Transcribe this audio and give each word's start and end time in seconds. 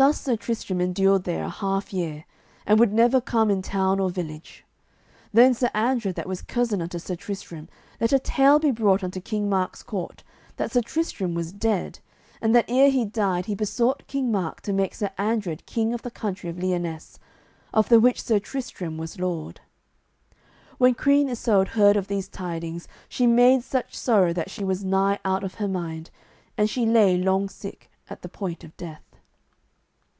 Thus 0.00 0.20
Sir 0.20 0.36
Tristram 0.36 0.80
endured 0.80 1.24
there 1.24 1.42
a 1.42 1.50
half 1.50 1.92
year, 1.92 2.24
and 2.64 2.78
would 2.78 2.92
never 2.92 3.20
come 3.20 3.50
in 3.50 3.62
town 3.62 3.98
or 3.98 4.08
village. 4.10 4.64
Then 5.32 5.54
Sir 5.54 5.70
Andred, 5.74 6.14
that 6.14 6.28
was 6.28 6.40
cousin 6.40 6.80
unto 6.80 7.00
Sir 7.00 7.16
Tristram, 7.16 7.68
let 8.00 8.12
a 8.12 8.20
tale 8.20 8.60
be 8.60 8.70
brought 8.70 9.02
unto 9.02 9.20
King 9.20 9.48
Mark's 9.50 9.82
court 9.82 10.22
that 10.56 10.70
Sir 10.70 10.82
Tristram 10.82 11.34
was 11.34 11.50
dead, 11.52 11.98
and 12.40 12.54
that 12.54 12.66
ere 12.68 12.90
he 12.90 13.04
died 13.06 13.46
he 13.46 13.56
besought 13.56 14.06
King 14.06 14.30
Mark 14.30 14.60
to 14.60 14.72
make 14.72 14.94
Sir 14.94 15.10
Andred 15.18 15.66
king 15.66 15.92
of 15.92 16.02
the 16.02 16.12
country 16.12 16.48
of 16.48 16.62
Lyonesse, 16.62 17.18
of 17.74 17.88
the 17.88 17.98
which 17.98 18.22
Sir 18.22 18.38
Tristram 18.38 18.98
was 18.98 19.18
lord. 19.18 19.60
When 20.76 20.94
Queen 20.94 21.28
Isoud 21.28 21.70
heard 21.70 21.96
of 21.96 22.06
these 22.06 22.28
tidings 22.28 22.86
she 23.08 23.26
made 23.26 23.64
such 23.64 23.96
sorrow 23.98 24.32
that 24.32 24.48
she 24.48 24.62
was 24.62 24.84
nigh 24.84 25.18
out 25.24 25.42
of 25.42 25.54
her 25.54 25.66
mind, 25.66 26.10
and 26.56 26.70
she 26.70 26.86
lay 26.86 27.16
long 27.18 27.48
sick, 27.48 27.90
at 28.08 28.22
the 28.22 28.28
point 28.28 28.62
of 28.62 28.76
death. 28.76 29.02